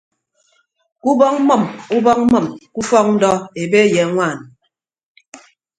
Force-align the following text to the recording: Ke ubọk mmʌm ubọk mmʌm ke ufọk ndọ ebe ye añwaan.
Ke 1.01 1.07
ubọk 1.11 1.35
mmʌm 1.47 1.61
ubọk 1.95 2.19
mmʌm 2.27 2.45
ke 2.73 2.77
ufọk 2.79 3.07
ndọ 3.15 3.31
ebe 3.61 3.79
ye 3.93 4.01
añwaan. 4.05 4.37